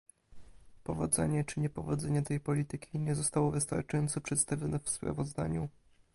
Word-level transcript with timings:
Powodzenie 0.83 1.43
czy 1.43 1.59
niepowodzenie 1.59 2.21
tej 2.21 2.39
polityki 2.39 2.99
nie 2.99 3.15
zostało 3.15 3.51
wystarczająco 3.51 4.21
przedstawione 4.21 4.79
w 4.79 4.89
sprawozdaniu 4.89 5.69